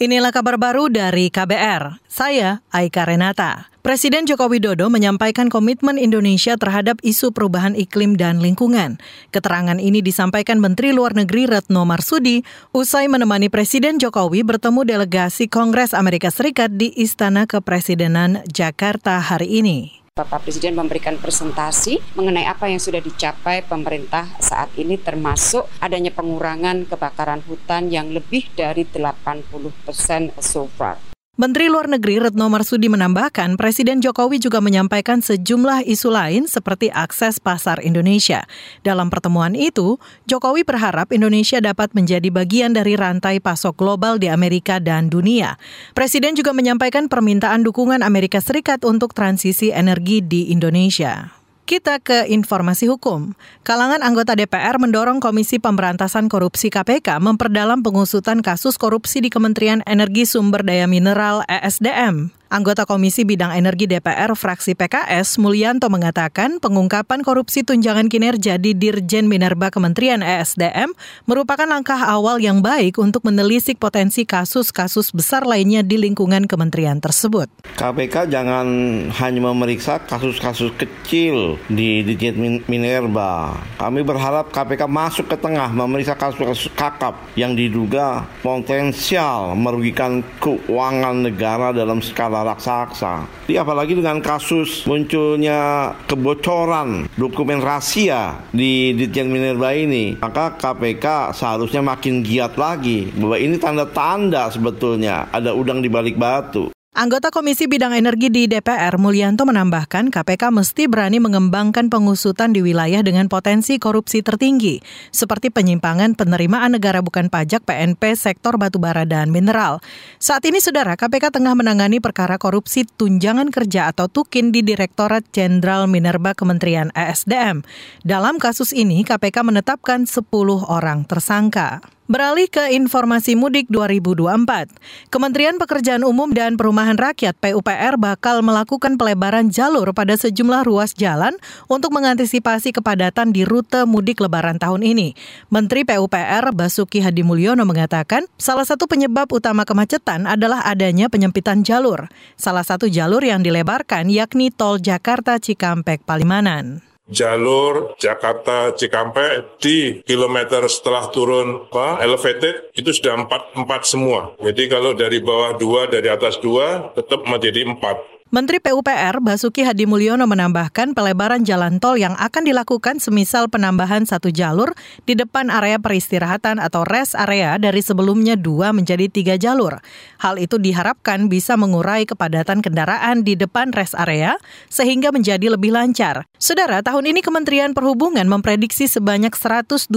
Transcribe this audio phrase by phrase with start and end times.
[0.00, 2.00] Inilah kabar baru dari KBR.
[2.08, 3.68] Saya Aika Renata.
[3.84, 8.96] Presiden Joko Widodo menyampaikan komitmen Indonesia terhadap isu perubahan iklim dan lingkungan.
[9.28, 12.40] Keterangan ini disampaikan Menteri Luar Negeri Retno Marsudi
[12.72, 19.99] usai menemani Presiden Jokowi bertemu delegasi Kongres Amerika Serikat di Istana Kepresidenan Jakarta hari ini.
[20.20, 26.84] Bapak Presiden memberikan presentasi mengenai apa yang sudah dicapai pemerintah saat ini termasuk adanya pengurangan
[26.84, 29.48] kebakaran hutan yang lebih dari 80
[29.88, 31.09] persen so far.
[31.40, 37.40] Menteri Luar Negeri Retno Marsudi menambahkan, Presiden Jokowi juga menyampaikan sejumlah isu lain seperti akses
[37.40, 38.44] pasar Indonesia.
[38.84, 39.96] Dalam pertemuan itu,
[40.28, 45.56] Jokowi berharap Indonesia dapat menjadi bagian dari rantai pasok global di Amerika dan dunia.
[45.96, 51.39] Presiden juga menyampaikan permintaan dukungan Amerika Serikat untuk transisi energi di Indonesia.
[51.70, 53.38] Kita ke informasi hukum.
[53.62, 60.26] Kalangan anggota DPR mendorong Komisi Pemberantasan Korupsi KPK memperdalam pengusutan kasus korupsi di Kementerian Energi
[60.26, 62.39] Sumber Daya Mineral ESDM.
[62.50, 69.30] Anggota Komisi Bidang Energi DPR fraksi PKS Mulyanto mengatakan pengungkapan korupsi tunjangan kinerja di Dirjen
[69.30, 70.90] Minerba Kementerian ESDM
[71.30, 77.46] merupakan langkah awal yang baik untuk menelisik potensi kasus-kasus besar lainnya di lingkungan kementerian tersebut.
[77.78, 78.66] KPK jangan
[79.14, 83.62] hanya memeriksa kasus-kasus kecil di Dirjen Minerba.
[83.78, 91.70] Kami berharap KPK masuk ke tengah memeriksa kasus-kasus kakap yang diduga potensial merugikan keuangan negara
[91.70, 93.28] dalam skala raksasa.
[93.46, 101.84] Jadi apalagi dengan kasus munculnya kebocoran dokumen rahasia di Ditjen Minerba ini, maka KPK seharusnya
[101.84, 106.72] makin giat lagi bahwa ini tanda-tanda sebetulnya ada udang di balik batu.
[107.00, 113.00] Anggota Komisi Bidang Energi di DPR Mulyanto menambahkan KPK mesti berani mengembangkan pengusutan di wilayah
[113.00, 119.78] dengan potensi korupsi tertinggi, seperti penyimpangan penerimaan negara bukan pajak PNP sektor batubara dan mineral.
[120.20, 125.88] Saat ini, Saudara, KPK tengah menangani perkara korupsi tunjangan kerja atau TUKIN di Direktorat Jenderal
[125.88, 127.64] Minerba Kementerian ESDM.
[128.04, 130.26] Dalam kasus ini, KPK menetapkan 10
[130.66, 131.80] orang tersangka.
[132.10, 139.46] Beralih ke informasi mudik 2024, Kementerian Pekerjaan Umum dan Perumahan Rakyat PUPR bakal melakukan pelebaran
[139.46, 141.38] jalur pada sejumlah ruas jalan
[141.70, 145.14] untuk mengantisipasi kepadatan di rute mudik lebaran tahun ini.
[145.54, 152.10] Menteri PUPR Basuki Hadi Mulyono mengatakan, salah satu penyebab utama kemacetan adalah adanya penyempitan jalur.
[152.34, 160.64] Salah satu jalur yang dilebarkan yakni tol Jakarta Cikampek Palimanan jalur Jakarta Cikampek di kilometer
[160.70, 164.32] setelah turun apa, elevated itu sudah empat empat semua.
[164.40, 168.19] Jadi kalau dari bawah dua, dari atas dua, tetap menjadi empat.
[168.30, 174.30] Menteri PUPR Basuki Hadi Mulyono menambahkan pelebaran jalan tol yang akan dilakukan semisal penambahan satu
[174.30, 174.70] jalur
[175.02, 179.82] di depan area peristirahatan atau rest area dari sebelumnya dua menjadi tiga jalur.
[180.22, 184.38] Hal itu diharapkan bisa mengurai kepadatan kendaraan di depan rest area
[184.70, 186.22] sehingga menjadi lebih lancar.
[186.38, 189.90] Saudara, tahun ini Kementerian Perhubungan memprediksi sebanyak 123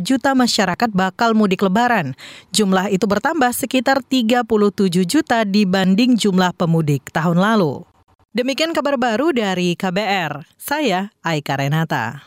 [0.00, 2.16] juta masyarakat bakal mudik lebaran.
[2.56, 4.48] Jumlah itu bertambah sekitar 37
[5.04, 7.82] juta dibanding jumlah pemudik tahun lalu lalu.
[8.30, 10.46] Demikian kabar baru dari KBR.
[10.54, 12.22] Saya Aika Renata.